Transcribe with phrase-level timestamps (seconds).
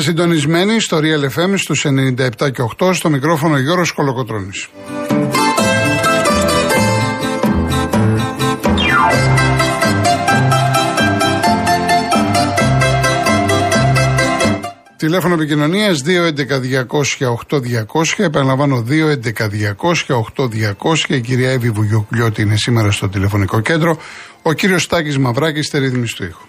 [0.00, 4.68] Είστε συντονισμένοι στο Real FM στους 97 και 8 στο μικρόφωνο Γιώργος Κολοκοτρώνης.
[14.96, 18.14] Τηλέφωνο επικοινωνίας 211-200-8200.
[18.16, 21.08] Επαναλαμβάνω 211-200-8200.
[21.08, 23.96] Η κυρία Εύη Βουγιοκλιώτη είναι σήμερα στο τηλεφωνικό κέντρο.
[24.42, 26.44] Ο κύριος Στάκης Μαυράκης στη ρύθμιση του ήχου.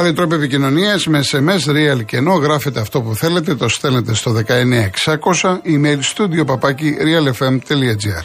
[0.00, 4.32] Άλλοι τρόποι επικοινωνίας με SMS, real και ενώ γράφετε αυτό που θέλετε, το στέλνετε στο
[4.32, 8.24] 19600, email studio παπάκι realfm.gr.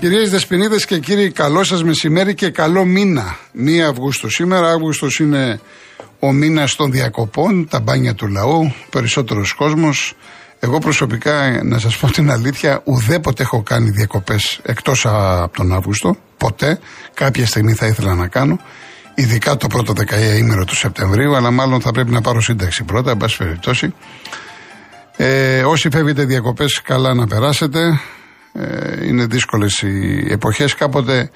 [0.00, 3.36] Κυρίες Δεσποινίδες και κύριοι, καλό σας μεσημέρι και καλό μήνα.
[3.52, 4.70] 1 Αυγούστου σήμερα.
[4.70, 5.60] Αύγουστος είναι
[6.18, 10.14] ο μήνας των διακοπών, τα μπάνια του λαού, περισσότερος κόσμος.
[10.64, 16.16] Εγώ προσωπικά, να σας πω την αλήθεια, ουδέποτε έχω κάνει διακοπές εκτός από τον Αύγουστο.
[16.36, 16.78] Ποτέ.
[17.14, 18.58] Κάποια στιγμή θα ήθελα να κάνω.
[19.14, 23.16] Ειδικά το πρώτο δεκαήμερο του Σεπτεμβρίου, αλλά μάλλον θα πρέπει να πάρω σύνταξη πρώτα, εν
[23.16, 23.94] πάση περιπτώσει.
[25.16, 28.00] Ε, όσοι φεύγετε διακοπές, καλά να περάσετε.
[28.52, 30.74] Ε, είναι δύσκολες οι εποχές.
[30.74, 31.30] Κάποτε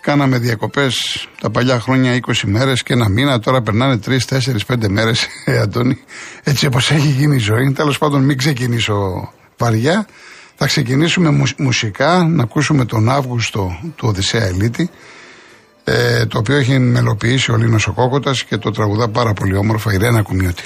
[0.00, 3.38] κάναμε διακοπές τα παλιά χρόνια 20 μέρες και ένα μήνα.
[3.38, 5.98] Τώρα περνάνε 3, 4, 5 μέρες, ε, Αντώνη.
[6.42, 7.72] Έτσι όπως έχει γίνει η ζωή.
[7.72, 10.06] Τέλος πάντων, μην ξεκινήσω βαριά.
[10.56, 14.90] Θα ξεκινήσουμε μουσικά, να ακούσουμε τον Αύγουστο του Οδυσσέα Ελίτη,
[15.84, 19.92] ε, το οποίο έχει μελοποιήσει ο Λίνος ο Κόκοτας και το τραγουδά πάρα πολύ όμορφα
[19.92, 20.64] η Ρένα Κουμιώτη.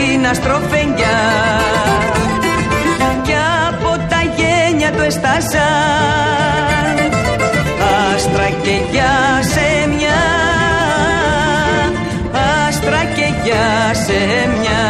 [0.00, 1.20] Στην αστροφενιά.
[3.22, 3.36] Και
[3.68, 5.60] από τα γένια του εστάζαν
[8.14, 9.12] άστρα και για
[9.52, 10.22] σε μια.
[12.66, 14.89] Άστρα και για σε μια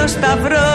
[0.00, 0.70] θαλάσσινο σταυρό.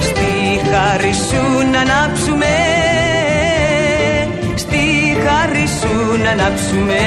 [0.00, 2.46] Στη χάρη σου να ανάψουμε
[4.54, 6.98] στη χάρη σου να ανάψουμε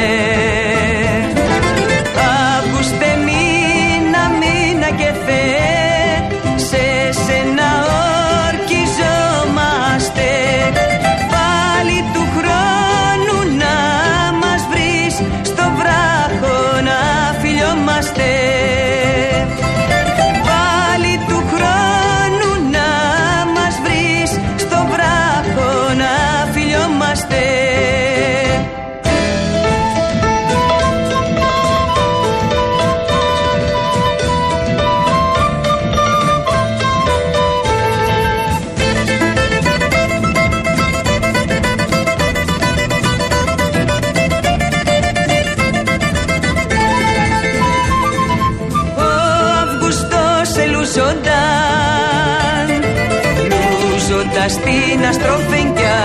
[54.47, 55.99] Λούζοντας την αστροφενιά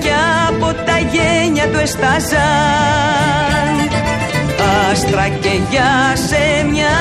[0.00, 0.10] Κι
[0.48, 2.40] από τα γένια του εστάζαν
[4.90, 6.96] Άστρα και για σε μια.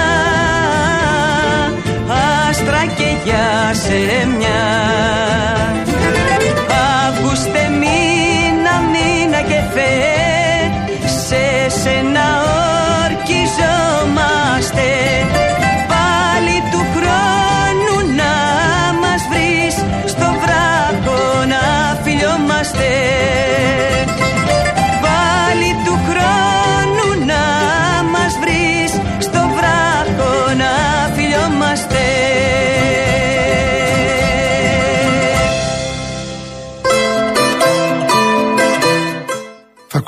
[2.50, 5.55] Άστρα και για σε μια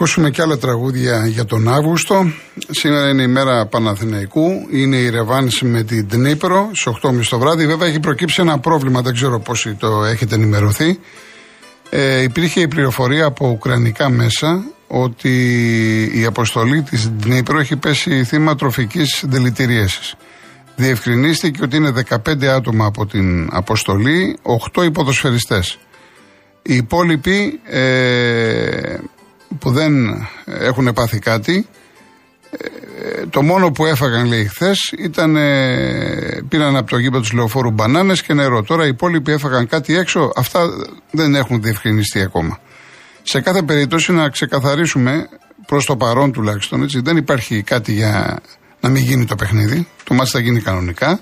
[0.07, 2.31] ακούσουμε και άλλα τραγούδια για τον Αύγουστο.
[2.69, 4.68] Σήμερα είναι η μέρα Παναθηναϊκού.
[4.71, 7.65] Είναι η Ρεβάνση με την Τνίπρο στι 8.30 το βράδυ.
[7.68, 11.00] Βέβαια έχει προκύψει ένα πρόβλημα, δεν ξέρω πόσοι το έχετε ενημερωθεί.
[11.89, 15.31] Ε, υπήρχε η πληροφορία από ουκρανικά μέσα ότι
[16.13, 20.15] η αποστολή της Δνήπρο έχει πέσει θύμα τροφικής δηλητηρίασης.
[20.75, 21.94] Διευκρινίστηκε ότι είναι
[22.25, 24.38] 15 άτομα από την αποστολή,
[24.74, 25.77] 8 υποδοσφαιριστές.
[26.62, 28.98] Οι υπόλοιποι ε,
[29.60, 29.94] που δεν
[30.46, 31.68] έχουν πάθει κάτι,
[32.52, 37.72] ε, το μόνο που έφαγαν λέει χθες ήταν ε, πήραν από το γήπεδο του λεωφόρου
[37.72, 38.64] μπανάνες και νερό.
[38.64, 40.70] Τώρα οι υπόλοιποι έφαγαν κάτι έξω, αυτά
[41.12, 42.60] δεν έχουν διευκρινιστεί ακόμα.
[43.24, 45.30] Σε κάθε περίπτωση να ξεκαθαρίσουμε
[45.66, 48.40] προς το παρόν τουλάχιστον έτσι, δεν υπάρχει κάτι για
[48.80, 49.88] να μην γίνει το παιχνίδι.
[50.04, 51.20] Το μάτι θα γίνει κανονικά.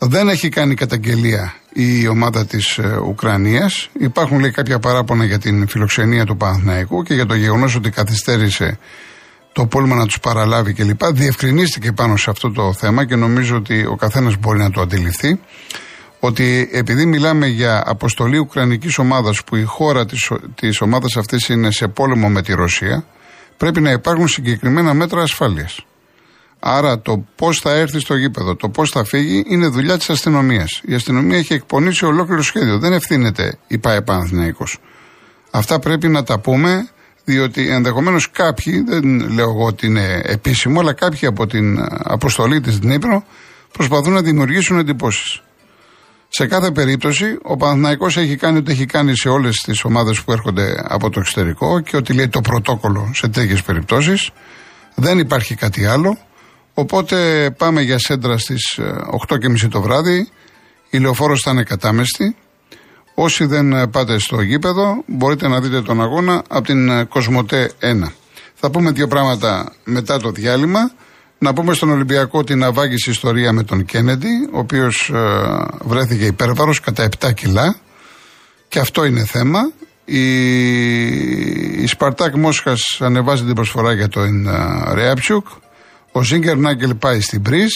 [0.00, 3.88] Δεν έχει κάνει καταγγελία η ομάδα της ε, Ουκρανίας.
[4.00, 8.78] Υπάρχουν λέει κάποια παράπονα για την φιλοξενία του Παναθηναϊκού και για το γεγονός ότι καθυστέρησε
[9.52, 11.04] το πόλμα να τους παραλάβει κλπ.
[11.04, 15.40] Διευκρινίστηκε πάνω σε αυτό το θέμα και νομίζω ότι ο καθένας μπορεί να το αντιληφθεί
[16.20, 21.70] ότι επειδή μιλάμε για αποστολή Ουκρανικής ομάδας που η χώρα της, της ομάδας αυτής είναι
[21.70, 23.04] σε πόλεμο με τη Ρωσία
[23.56, 25.84] πρέπει να υπάρχουν συγκεκριμένα μέτρα ασφάλειας.
[26.60, 30.80] Άρα το πώς θα έρθει στο γήπεδο, το πώς θα φύγει είναι δουλειά της αστυνομίας.
[30.84, 32.78] Η αστυνομία έχει εκπονήσει ολόκληρο σχέδιο.
[32.78, 34.78] Δεν ευθύνεται η ΠΑΕ Παναθηναϊκός.
[35.50, 36.88] Αυτά πρέπει να τα πούμε,
[37.24, 42.78] διότι ενδεχομένως κάποιοι, δεν λέω εγώ ότι είναι επίσημο, αλλά κάποιοι από την αποστολή της
[42.78, 43.24] Δνήπρο
[43.72, 45.42] προσπαθούν να δημιουργήσουν εντυπώσεις.
[46.28, 50.32] Σε κάθε περίπτωση, ο Παναθηναϊκός έχει κάνει ό,τι έχει κάνει σε όλες τις ομάδες που
[50.32, 54.30] έρχονται από το εξωτερικό και ότι λέει το πρωτόκολλο σε τέτοιες περιπτώσεις.
[54.94, 56.18] Δεν υπάρχει κάτι άλλο.
[56.80, 58.78] Οπότε πάμε για σέντρα στις
[59.28, 60.28] 8.30 ε, το βράδυ.
[60.90, 62.36] Η λεωφόρος θα είναι κατάμεστη.
[63.14, 67.70] Όσοι δεν ε, πάτε στο γήπεδο, μπορείτε να δείτε τον αγώνα από την ε, Κοσμοτέ
[67.80, 68.10] 1.
[68.54, 70.92] Θα πούμε δύο πράγματα μετά το διάλειμμα.
[71.38, 75.18] Να πούμε στον Ολυμπιακό την αβάγηση ιστορία με τον Κέννεντι, ο οποίος ε,
[75.80, 77.76] βρέθηκε υπέρβαρος κατά 7 κιλά.
[78.68, 79.70] Και αυτό είναι θέμα.
[80.04, 80.22] Η,
[81.82, 85.46] η Σπαρτάκ Μόσχας ανεβάζει την προσφορά για τον ε, Ρέαψιουκ.
[86.12, 87.72] Ο Ζίγκερ Νάγκελ πάει στην Πρίζ.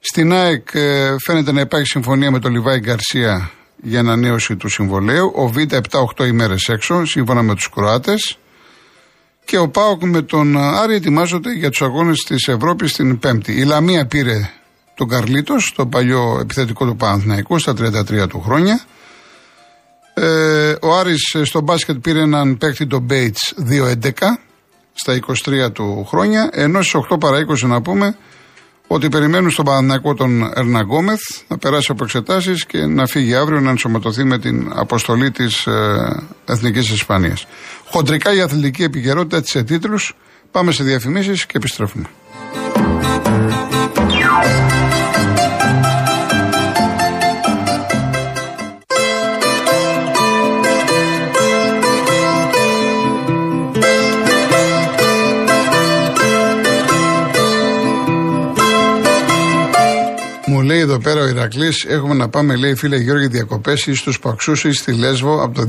[0.00, 3.50] Στην ΑΕΚ ε, φαίνεται να υπάρχει συμφωνία με τον Λιβάη Γκαρσία
[3.82, 5.32] για ανανέωση του συμβολέου.
[5.34, 5.56] Ο Β
[6.16, 8.38] 7-8 ημέρες έξω, σύμφωνα με τους Κροάτες.
[9.44, 13.52] Και ο Πάοκ με τον Άρη ετοιμάζονται για τους αγώνες της Ευρώπης την Πέμπτη.
[13.52, 14.50] Η Λαμία πήρε
[14.94, 18.80] τον Καρλίτος, το παλιό επιθετικό του Παναθηναϊκού, στα 33 του χρόνια.
[20.14, 24.38] Ε, ο Άρης στο μπάσκετ πήρε έναν παίκτη, τον Bates, 2-11
[25.02, 25.18] στα
[25.66, 26.48] 23 του χρόνια.
[26.52, 28.16] Ενώ στις 8 παρα 20 να πούμε
[28.86, 33.70] ότι περιμένουν στον Παναθηναϊκό τον Ερναγκόμεθ να περάσει από εξετάσεις και να φύγει αύριο να
[33.70, 37.46] ενσωματωθεί με την αποστολή της ε, Εθνικής Ισπανίας.
[37.86, 40.16] Χοντρικά η αθλητική επικαιρότητα της τίτλους.
[40.50, 42.04] Πάμε σε διαφημίσεις και επιστρέφουμε.
[60.80, 64.72] Λέει εδώ πέρα ο Ηρακλής, έχουμε να πάμε, λέει φίλε Γιώργη, διακοπές στους Παξούς ή
[64.72, 65.64] στη Λέσβο από το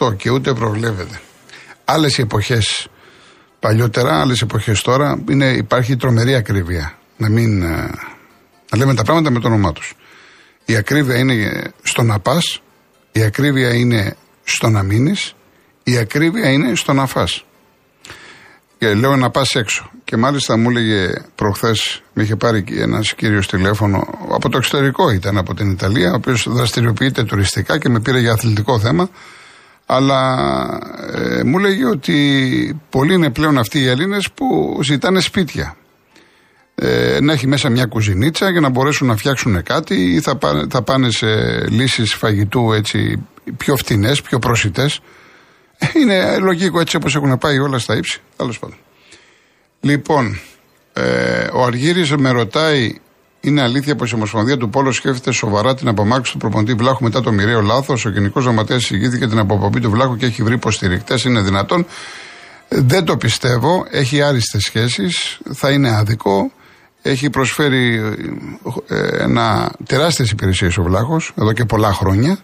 [0.00, 1.20] 2008 και ούτε προβλέπεται.
[1.84, 2.86] Άλλες εποχές
[3.60, 6.98] παλιότερα, άλλες εποχές τώρα, είναι, υπάρχει τρομερή ακρίβεια.
[7.16, 7.62] Να μην.
[7.62, 7.90] Ε,
[8.70, 9.94] να λέμε τα πράγματα με το όνομά τους.
[10.64, 12.62] Η ακρίβεια είναι στο να πας,
[13.12, 15.34] η ακρίβεια είναι στο να μείνεις,
[15.82, 17.44] η ακρίβεια είναι στο να φας.
[18.78, 19.90] Και λέω να πας έξω.
[20.14, 25.38] Και μάλιστα μου έλεγε προχθές, με είχε πάρει ένας κύριος τηλέφωνο, από το εξωτερικό ήταν,
[25.38, 29.08] από την Ιταλία, ο οποίος δραστηριοποιείται τουριστικά και με πήρε για αθλητικό θέμα.
[29.86, 30.20] Αλλά
[31.12, 35.76] ε, μου έλεγε ότι πολλοί είναι πλέον αυτοί οι Έλληνες που ζητάνε σπίτια.
[36.74, 40.66] Ε, να έχει μέσα μια κουζινίτσα για να μπορέσουν να φτιάξουν κάτι ή θα, πάνε,
[40.70, 41.26] θα πάνε σε
[41.68, 45.00] λύσεις φαγητού έτσι πιο φτηνές, πιο προσιτές
[46.00, 48.20] είναι λογικό έτσι όπως έχουν πάει όλα στα ύψη.
[48.36, 48.76] Τέλος πάντων.
[49.84, 50.40] Λοιπόν,
[50.92, 52.94] ε, ο Αργύρης με ρωτάει,
[53.40, 57.20] είναι αλήθεια πως η Ομοσπονδία του Πόλο σκέφτεται σοβαρά την απομάκρυνση του προποντή Βλάχου μετά
[57.20, 61.18] το μοιραίο λάθος; Ο Γενικός Γραμματέας εισηγήθηκε την αποπομπή του Βλάχου και έχει βρει υποστηρικτέ.
[61.26, 61.86] Είναι δυνατόν.
[62.68, 63.86] Δεν το πιστεύω.
[63.90, 65.38] Έχει άριστες σχέσεις.
[65.52, 66.52] Θα είναι άδικο.
[67.02, 68.00] Έχει προσφέρει
[68.88, 72.38] ε, ένα τεράστιες υπηρεσίες ο Βλάχος εδώ και πολλά χρόνια.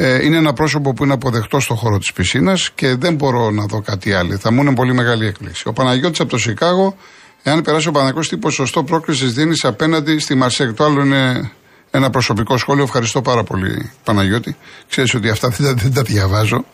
[0.00, 3.66] Ε, είναι ένα πρόσωπο που είναι αποδεκτό στον χώρο της πισίνας και δεν μπορώ να
[3.66, 4.38] δω κάτι άλλο.
[4.38, 5.68] Θα μου είναι πολύ μεγάλη έκπληξη.
[5.68, 6.96] Ο Παναγιώτης από το Σικάγο,
[7.42, 10.72] εάν περάσει ο Παναγιώτης, τι ποσοστό πρόκλησης δίνεις απέναντι στη Μαρσέκ.
[10.72, 11.50] Το άλλο είναι
[11.90, 12.82] ένα προσωπικό σχόλιο.
[12.82, 14.56] Ευχαριστώ πάρα πολύ, Παναγιώτη.
[14.88, 16.64] Ξέρεις ότι αυτά δεν, δεν τα διαβάζω.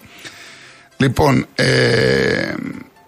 [0.97, 2.55] Λοιπόν, ε,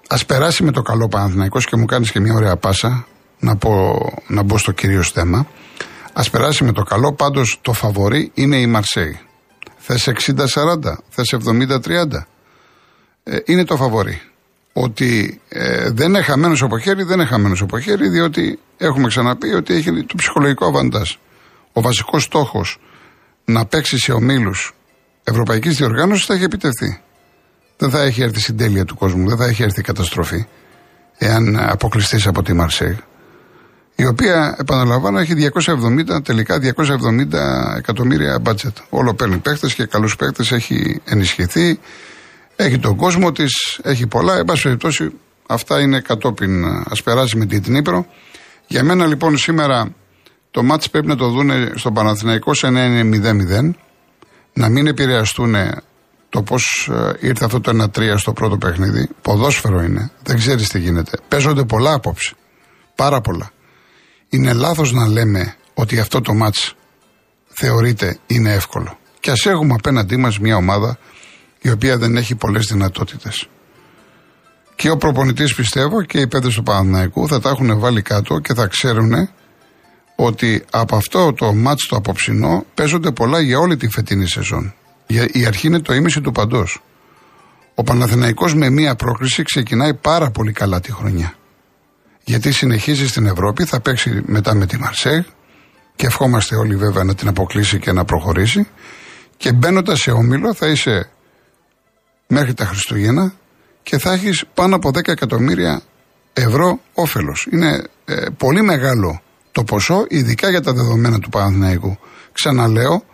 [0.08, 3.06] ας περάσει με το καλό Παναθηναϊκός και μου κάνεις και μια ωραία πάσα
[3.38, 5.46] να, πω, να μπω στο κυρίως θέμα.
[6.12, 9.20] Α περάσει με το καλό, πάντως το φαβορή είναι η Μαρσέη.
[9.88, 12.26] Θες 60-40, θες 70-30.
[13.22, 14.22] Ε, είναι το φαβορή.
[14.72, 19.52] Ότι ε, δεν είναι χαμένος από χέρι, δεν είναι χαμένος από χέρι, διότι έχουμε ξαναπεί
[19.52, 21.14] ότι έχει το ψυχολογικό αβαντάζ.
[21.72, 22.78] Ο βασικός στόχος
[23.44, 24.74] να παίξει σε ομίλους
[25.24, 27.00] Ευρωπαϊκής Διοργάνωσης θα έχει επιτευχθεί.
[27.76, 30.46] Δεν θα έχει έρθει στην τέλεια του κόσμου, δεν θα έχει έρθει η καταστροφή
[31.18, 32.98] εάν αποκλειστείς από τη Μαρσέη.
[33.96, 38.76] Η οποία, επαναλαμβάνω, έχει 270, τελικά 270 εκατομμύρια μπάτζετ.
[38.88, 41.78] Όλο παίρνει παίχτες και καλούς παίχτες, έχει ενισχυθεί,
[42.56, 44.36] έχει τον κόσμο της, έχει πολλά.
[44.36, 45.12] Εν πάση περιπτώσει,
[45.46, 46.64] αυτά είναι κατόπιν.
[46.64, 48.06] Α περάσει με την Τνίπρο.
[48.66, 49.94] Για μένα λοιπόν σήμερα
[50.50, 53.20] το μάτς πρέπει να το δούνε στον Παναθηναϊκό σε να είναι
[53.62, 53.70] 0-0
[54.52, 55.54] να μην επηρεαστούν
[56.28, 59.08] το πώς ε, ήρθε αυτό το 1-3 στο πρώτο παιχνίδι.
[59.22, 60.10] Ποδόσφαιρο είναι.
[60.22, 61.18] Δεν ξέρεις τι γίνεται.
[61.28, 62.34] Παίζονται πολλά απόψε.
[62.94, 63.50] Πάρα πολλά.
[64.28, 66.74] Είναι λάθος να λέμε ότι αυτό το μάτς
[67.48, 68.98] θεωρείται είναι εύκολο.
[69.20, 70.98] Και ας έχουμε απέναντί μας μια ομάδα
[71.60, 73.48] η οποία δεν έχει πολλές δυνατότητες.
[74.76, 78.54] Και ο προπονητής πιστεύω και οι παίδε του Παναναϊκού θα τα έχουν βάλει κάτω και
[78.54, 79.28] θα ξέρουν
[80.16, 84.74] ότι από αυτό το μάτς το απόψινό παίζονται πολλά για όλη τη φετινή σεζόν.
[85.32, 86.82] Η αρχή είναι το ίμιση του παντός.
[87.74, 91.34] Ο Παναθηναϊκός με μία πρόκληση ξεκινάει πάρα πολύ καλά τη χρονιά.
[92.28, 95.22] Γιατί συνεχίζει στην Ευρώπη, θα παίξει μετά με τη Μαρσέγ
[95.96, 98.66] και ευχόμαστε όλοι βέβαια να την αποκλείσει και να προχωρήσει.
[99.36, 101.10] Και μπαίνοντα σε όμιλο θα είσαι
[102.26, 103.32] μέχρι τα Χριστούγεννα
[103.82, 105.82] και θα έχεις πάνω από 10 εκατομμύρια
[106.32, 107.48] ευρώ όφελος.
[107.50, 111.98] Είναι ε, πολύ μεγάλο το ποσό, ειδικά για τα δεδομένα του Παναθηναϊκού.
[112.32, 113.04] Ξαναλέω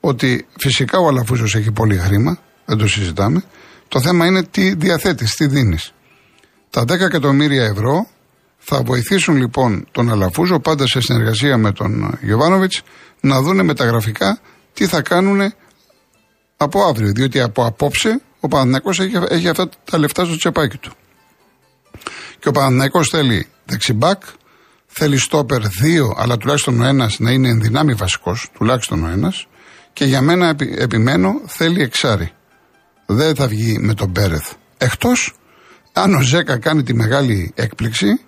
[0.00, 3.42] ότι φυσικά ο Αλαφούζος έχει πολύ χρήμα, δεν το συζητάμε.
[3.88, 5.92] Το θέμα είναι τι διαθέτεις, τι δίνεις.
[6.70, 8.06] Τα 10 εκατομμύρια ευρώ
[8.68, 12.82] θα βοηθήσουν λοιπόν τον Αλαφούζο πάντα σε συνεργασία με τον Γιωβάνοβιτς
[13.20, 14.40] να δούνε μεταγραφικά
[14.72, 15.52] τι θα κάνουν
[16.56, 17.12] από αύριο.
[17.12, 20.92] Διότι από απόψε ο Παναθηναϊκός έχει, έχει αυτά τα λεφτά στο τσεπάκι του.
[22.38, 24.22] Και ο Παναθηναϊκός θέλει δεξιμπάκ,
[24.98, 29.46] Θέλει στόπερ δύο, αλλά τουλάχιστον ο ένας να είναι ενδυνάμει βασικός, τουλάχιστον ο ένας.
[29.92, 32.32] Και για μένα επιμένω θέλει εξάρι.
[33.06, 34.52] Δεν θα βγει με τον Πέρεθ.
[34.78, 35.34] Εκτός
[35.92, 38.20] αν ο Ζέκα κάνει τη μεγάλη έκπληξη,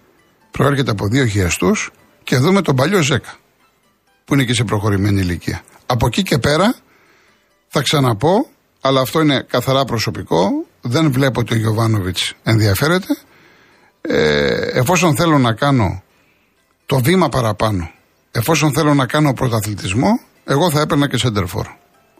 [0.58, 1.70] προέρχεται από δύο χειαστού
[2.24, 3.34] και δούμε τον παλιό Ζέκα,
[4.24, 5.62] που είναι και σε προχωρημένη ηλικία.
[5.86, 6.74] Από εκεί και πέρα
[7.68, 8.46] θα ξαναπώ,
[8.80, 10.50] αλλά αυτό είναι καθαρά προσωπικό.
[10.80, 13.16] Δεν βλέπω ότι ο Γιωβάνοβιτς ενδιαφέρεται.
[14.00, 16.02] Ε, εφόσον θέλω να κάνω
[16.86, 17.90] το βήμα παραπάνω.
[18.30, 21.66] Εφόσον θέλω να κάνω πρωταθλητισμό, εγώ θα έπαιρνα και σέντερφορ.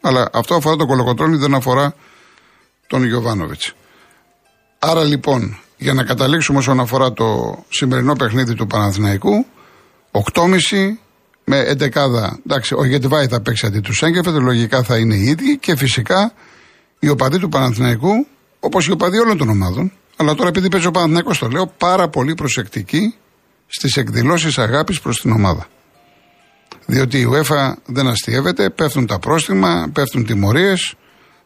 [0.01, 1.95] Αλλά αυτό αφορά τον Κολοκοτρόνη, δεν αφορά
[2.87, 3.73] τον Γιωβάνοβιτς.
[4.79, 9.47] Άρα λοιπόν, για να καταλήξουμε όσον αφορά το σημερινό παιχνίδι του Παναθηναϊκού,
[10.11, 10.49] 8,5
[11.45, 12.39] με 11.
[12.47, 16.33] Εντάξει, ο Γετβάη θα παίξει αντί του Σέγκεφετ, λογικά θα είναι οι ίδιοι και φυσικά
[16.99, 18.27] οι οπαδοί του Παναθηναϊκού,
[18.61, 22.09] όπως οι οπαδοί όλων των ομάδων, αλλά τώρα επειδή παίζει ο Παναθηναϊκός το λέω, πάρα
[22.09, 23.15] πολύ προσεκτικοί
[23.67, 25.67] στις εκδηλώσεις αγάπης προς την ομάδα.
[26.87, 30.95] Διότι η UEFA δεν αστείευεται, πέφτουν τα πρόστιμα, πέφτουν τιμωρίες.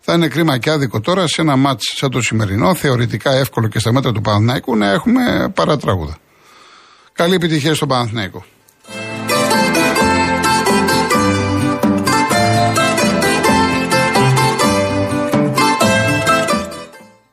[0.04, 3.78] Θα είναι κρίμα και άδικο τώρα σε ένα μάτς σαν το σημερινό, θεωρητικά εύκολο και
[3.78, 6.18] στα μέτρα του Παναθηναϊκού, να έχουμε παρατράγουδα.
[7.12, 8.44] Καλή επιτυχία στον Παναθηναϊκό.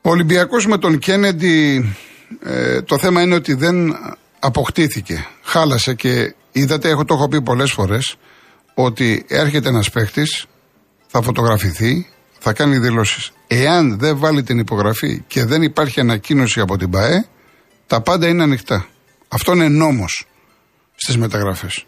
[0.02, 1.84] Ο Ολυμπιακός με τον Κέννεντι,
[2.42, 3.96] ε, το θέμα είναι ότι δεν
[4.38, 8.16] αποκτήθηκε, χάλασε και είδατε, έχω το έχω πει πολλές φορές,
[8.74, 10.22] ότι έρχεται ένας παίχτη,
[11.06, 12.06] θα φωτογραφηθεί,
[12.42, 13.32] θα κάνει δηλώσεις.
[13.46, 17.26] Εάν δεν βάλει την υπογραφή και δεν υπάρχει ανακοίνωση από την ΠαΕ,
[17.86, 18.86] τα πάντα είναι ανοιχτά.
[19.28, 20.26] Αυτό είναι νόμος
[20.94, 21.84] στις μεταγραφές.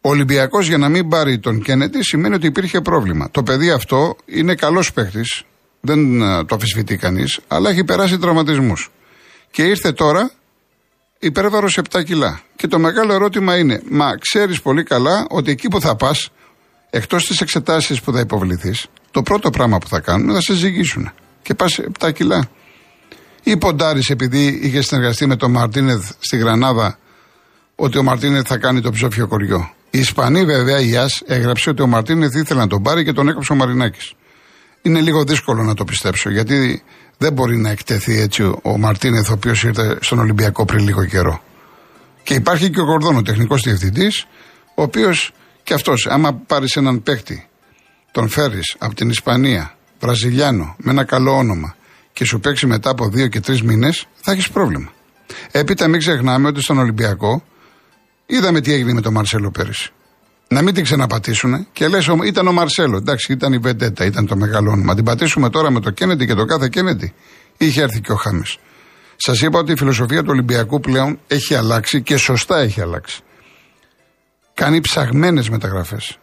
[0.00, 3.30] Ο Ολυμπιακός για να μην πάρει τον Κέννετι σημαίνει ότι υπήρχε πρόβλημα.
[3.30, 5.44] Το παιδί αυτό είναι καλός παίχτης,
[5.80, 8.90] δεν ε, το αφισβητεί κανείς, αλλά έχει περάσει τραυματισμούς.
[9.50, 10.30] Και ήρθε τώρα
[11.18, 12.40] υπέρβαρο 7 κιλά.
[12.56, 16.30] Και το μεγάλο ερώτημα είναι, μα ξέρεις πολύ καλά ότι εκεί που θα πας,
[16.90, 21.10] εκτός της εξετάσεις που θα υποβληθείς, το πρώτο πράγμα που θα κάνουν θα σε ζυγίσουν.
[21.42, 22.48] Και πας 7 κιλά.
[23.42, 26.98] Ή ποντάρεις επειδή είχε συνεργαστεί με τον Μαρτίνεθ στη Γρανάδα,
[27.74, 29.74] ότι ο Μαρτίνεθ θα κάνει το ψόφιο κοριό.
[29.90, 33.28] Η Ισπανή, βέβαια, η ΑΣ έγραψε ότι ο Μαρτίνεθ ήθελε να τον πάρει και τον
[33.28, 34.12] έκοψε ο Μαρινάκης.
[34.82, 36.82] Είναι λίγο δύσκολο να το πιστέψω, γιατί
[37.18, 41.42] δεν μπορεί να εκτεθεί έτσι ο Μαρτίνεθ, ο οποίος ήρθε στον Ολυμπιακό πριν λίγο καιρό.
[42.22, 44.26] Και υπάρχει και ο Κορδόν, ο τεχνικός διευθυντής,
[44.74, 47.48] ο οποίος και αυτός, άμα πάρεις έναν παίκτη,
[48.14, 51.76] τον φέρεις από την Ισπανία, Βραζιλιάνο, με ένα καλό όνομα,
[52.12, 54.92] και σου παίξει μετά από δύο και τρεις μήνες, θα έχεις πρόβλημα.
[55.50, 57.44] Έπειτα μην ξεχνάμε ότι στον Ολυμπιακό
[58.26, 59.90] είδαμε τι έγινε με τον Μαρσέλο πέρυσι.
[60.48, 62.96] Να μην την ξαναπατήσουν και λες, ήταν ο Μαρσέλο.
[62.96, 64.94] Εντάξει, ήταν η Βεντέτα, ήταν το μεγάλο όνομα.
[64.94, 67.14] Την πατήσουμε τώρα με το Κέννετι και το κάθε Κέννετι.
[67.56, 68.58] Είχε έρθει και ο Χάμες.
[69.16, 73.20] Σας είπα ότι η φιλοσοφία του Ολυμπιακού πλέον έχει αλλάξει και σωστά έχει αλλάξει.
[74.54, 76.18] Κάνει ψαγμένες μεταγραφές.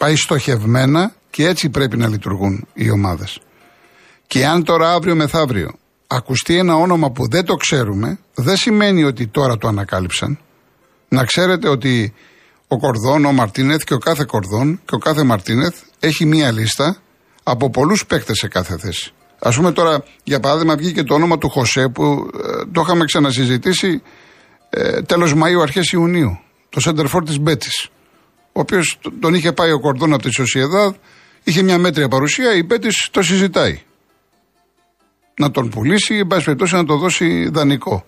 [0.00, 3.40] Πάει στοχευμένα και έτσι πρέπει να λειτουργούν οι ομάδες.
[4.26, 5.70] Και αν τώρα αύριο μεθαύριο
[6.06, 10.38] ακουστεί ένα όνομα που δεν το ξέρουμε, δεν σημαίνει ότι τώρα το ανακάλυψαν.
[11.08, 12.14] Να ξέρετε ότι
[12.68, 16.96] ο Κορδόν, ο Μαρτίνεθ και ο κάθε Κορδόν και ο κάθε Μαρτίνεθ έχει μία λίστα
[17.42, 19.12] από πολλούς παίκτες σε κάθε θέση.
[19.38, 24.02] Α πούμε τώρα, για παράδειγμα, βγήκε το όνομα του Χωσέ που ε, το είχαμε ξανασυζητήσει
[24.70, 26.38] ε, τέλος Μαου, αρχές Ιουνίου.
[26.68, 27.90] Το Σέντερφορ της Μπέτης.
[28.52, 30.94] Ο οποίος τον είχε πάει ο Κορδόν από τη Σοσιεδάδ,
[31.44, 33.80] είχε μια μέτρια παρουσία, η Μπέτη το συζητάει.
[35.36, 38.04] Να τον πουλήσει, εν πάση περιπτώσει να το δώσει δανεικό.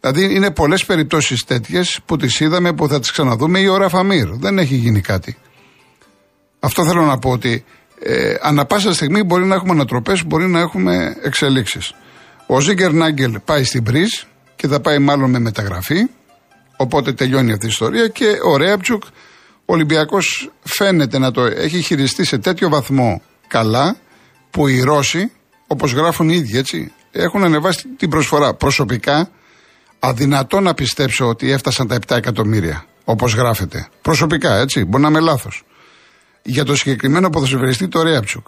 [0.00, 4.28] Δηλαδή είναι πολλές περιπτώσεις τέτοιες που τις είδαμε, που θα τις ξαναδούμε η ώρα Φαμίρ.
[4.28, 5.36] Δεν έχει γίνει κάτι.
[6.60, 7.64] Αυτό θέλω να πω ότι
[8.02, 11.94] ε, ανα πάσα στιγμή μπορεί να έχουμε ανατροπές, μπορεί να έχουμε εξελίξεις.
[12.46, 14.10] Ο Ζίγκερ Νάγκελ πάει στην Πρίζ
[14.56, 16.06] και θα πάει μάλλον με μεταγραφή.
[16.76, 19.02] Οπότε τελειώνει αυτή η ιστορία και ο Ρέαπτσουκ,
[19.70, 23.96] ο Ολυμπιακός φαίνεται να το έχει χειριστεί σε τέτοιο βαθμό καλά
[24.50, 25.32] που οι Ρώσοι,
[25.66, 28.54] όπως γράφουν οι ίδιοι έτσι, έχουν ανεβάσει την προσφορά.
[28.54, 29.30] Προσωπικά
[29.98, 33.88] αδυνατό να πιστέψω ότι έφτασαν τα 7 εκατομμύρια, όπως γράφεται.
[34.02, 35.62] Προσωπικά, έτσι, μπορεί να είμαι λάθος.
[36.42, 38.46] Για το συγκεκριμένο ποδοσφαιριστή το Ρέαψουκ.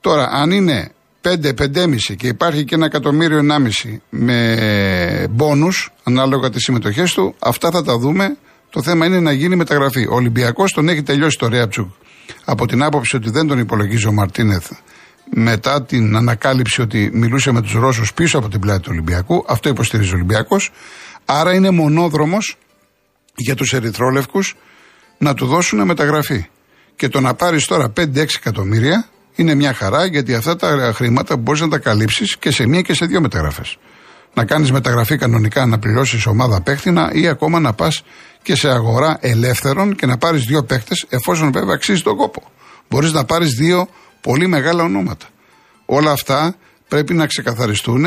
[0.00, 0.90] Τώρα, αν είναι
[1.22, 7.82] 5-5,5 και υπάρχει και ένα εκατομμύριο 1,5 με μπόνους, ανάλογα τις συμμετοχές του, αυτά θα
[7.82, 8.36] τα δούμε.
[8.70, 10.06] Το θέμα είναι να γίνει μεταγραφή.
[10.06, 11.90] Ο Ολυμπιακός τον έχει τελειώσει το Ρέαψουκ
[12.44, 14.70] από την άποψη ότι δεν τον υπολογίζει ο Μαρτίνεθ
[15.34, 19.44] μετά την ανακάλυψη ότι μιλούσε με τους Ρώσους πίσω από την πλάτη του Ολυμπιακού.
[19.48, 20.70] Αυτό υποστηρίζει ο Ολυμπιακός.
[21.24, 22.56] Άρα είναι μονόδρομος
[23.34, 24.56] για τους Ερυθρόλευκους
[25.18, 26.46] να του δώσουν μεταγραφή.
[26.96, 31.60] Και το να πάρεις τώρα 5-6 εκατομμύρια είναι μια χαρά γιατί αυτά τα χρήματα μπορείς
[31.60, 33.78] να τα καλύψεις και σε μία και σε δύο μεταγραφές.
[34.38, 38.02] Να κάνεις μεταγραφή κανονικά, να πληρώσεις ομάδα παίχτηνα ή ακόμα να πας
[38.42, 42.42] και σε αγορά ελεύθερων και να πάρεις δύο παίχτες εφόσον βέβαια αξίζει τον κόπο.
[42.88, 43.88] Μπορείς να πάρεις δύο
[44.20, 45.26] πολύ μεγάλα ονόματα.
[45.86, 46.54] Όλα αυτά
[46.88, 48.04] πρέπει να ξεκαθαριστούν.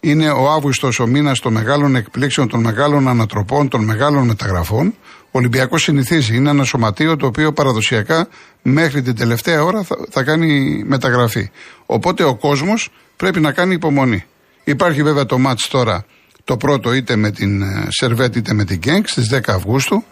[0.00, 4.94] Είναι ο Αύγουστος ο μήνας των μεγάλων εκπλήξεων, των μεγάλων ανατροπών, των μεγάλων μεταγραφών.
[5.24, 6.36] Ο Ολυμπιακός συνηθίζει.
[6.36, 8.28] Είναι ένα σωματείο το οποίο παραδοσιακά
[8.62, 11.50] μέχρι την τελευταία ώρα θα, θα κάνει μεταγραφή.
[11.86, 14.24] Οπότε ο κόσμος πρέπει να κάνει υπομονή.
[14.64, 16.04] Υπάρχει βέβαια το μάτς τώρα
[16.44, 20.04] το πρώτο είτε με την ε, Σερβέτ είτε με την Γκένκ στις 10 Αυγούστου.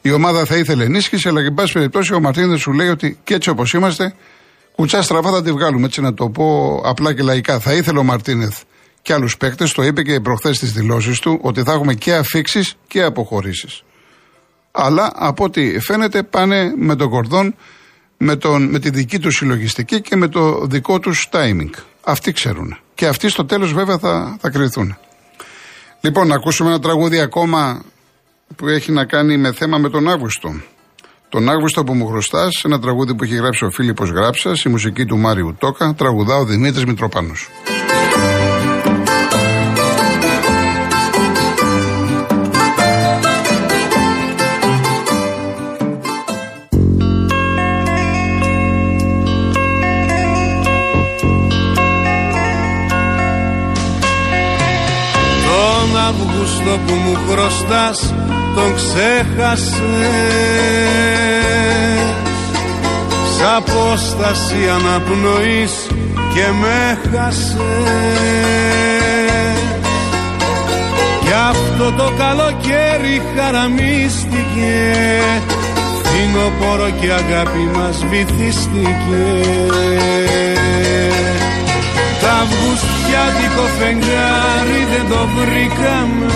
[0.00, 3.18] Η ομάδα θα ήθελε ενίσχυση, αλλά και εν πάση περιπτώσει ο Μαρτίνδε σου λέει ότι
[3.24, 4.14] και έτσι όπως είμαστε
[4.76, 7.60] Κουτσά στραβά θα τη βγάλουμε, έτσι να το πω απλά και λαϊκά.
[7.60, 8.62] Θα ήθελε ο Μαρτίνεθ
[9.02, 12.76] και άλλους παίκτες, το είπε και προχθές στις δηλώσεις του, ότι θα έχουμε και αφήξεις
[12.86, 13.82] και αποχωρήσεις.
[14.70, 17.54] Αλλά από ό,τι φαίνεται πάνε με τον κορδόν,
[18.16, 21.70] με, τον, με τη δική του συλλογιστική και με το δικό τους timing.
[22.04, 22.78] Αυτοί ξέρουν.
[22.96, 24.96] Και αυτοί στο τέλος βέβαια θα, θα κρυθούν.
[26.00, 27.82] Λοιπόν, να ακούσουμε ένα τραγούδι ακόμα
[28.56, 30.60] που έχει να κάνει με θέμα με τον Αύγουστο.
[31.28, 35.04] Τον Αύγουστο που μου χρωστάς, ένα τραγούδι που έχει γράψει ο Φίλιππος Γράψας, η μουσική
[35.04, 37.48] του Μάριου Τόκα, τραγουδά ο Δημήτρης Μητροπάνος.
[56.66, 58.14] Αύγουστο που μου χρωστάς
[58.54, 59.70] τον ξέχασες.
[63.36, 65.86] Σ' απόσταση αναπνοής
[66.34, 67.56] και με χάσες.
[71.20, 74.94] Κι αυτό το καλοκαίρι χαραμίστηκε
[76.02, 79.24] Φθινόπορο και αγάπη μας βυθίστηκε.
[82.20, 82.46] Τα
[83.06, 86.32] αυγουστιάτικο φεγγάρι δεν το βρήκαμε.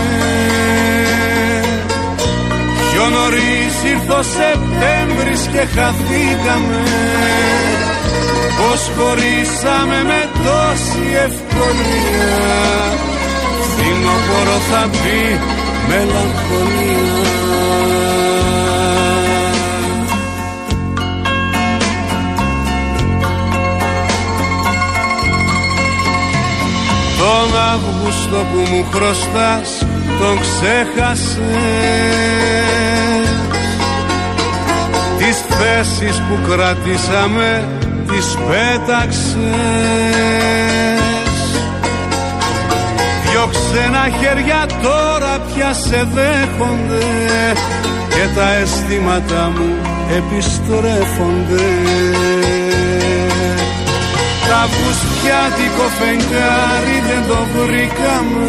[2.90, 6.82] Πιο νωρίς ήρθε ο Σεπτέμβρης και χαθήκαμε.
[8.58, 12.32] Πως χωρίσαμε με τόση ευκολία.
[13.68, 15.38] Φθινόπορο θα μπει
[15.88, 17.30] μελαγχολία
[27.30, 29.86] Τον Αύγουστο που μου χρωστάς
[30.20, 31.38] τον ξέχασες.
[35.18, 37.64] Τις θέσεις που κρατήσαμε
[38.06, 39.30] τις πέταξες.
[43.22, 47.04] Δυο ξένα χέρια τώρα πια σε δέχονται
[48.08, 49.70] Και τα αισθήματα μου
[50.16, 51.68] επιστρέφονται
[54.50, 58.46] Τα βουστιάτικο φεγγάρι δεν το βρήκαμε.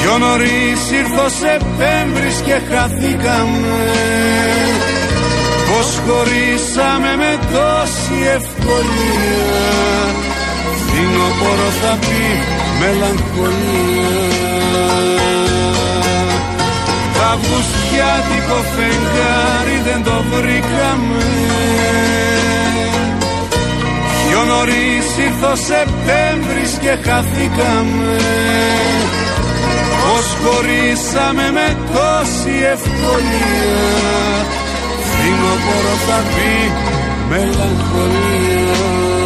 [0.00, 3.80] Πιο νωρίς ήρθε ο Σεπτέμβρης και χαθήκαμε.
[5.68, 9.60] Πως χωρίσαμε με τόση ευκολία.
[10.78, 12.24] Φθινόπορο θα πει
[12.80, 14.20] μελαγχολία.
[17.32, 21.22] Αυγουστιάτικο φεγγάρι δεν το βρήκαμε
[24.32, 28.16] Πιο νωρίς ήρθε ο Σεπτέμβρης και χαθήκαμε.
[30.02, 33.82] Πως χωρίσαμε με τόση ευκολία
[35.08, 36.54] Φθινόπορο θα πει
[37.28, 39.21] μελαγχολία